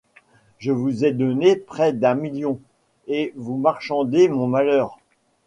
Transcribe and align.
Je 0.57 0.71
vous 0.71 1.05
ai 1.05 1.11
donné 1.11 1.55
près 1.55 1.93
d’un 1.93 2.15
million, 2.15 2.59
et 3.05 3.33
vous 3.35 3.55
marchandez 3.57 4.29
mon 4.29 4.47
malheur. 4.47 4.97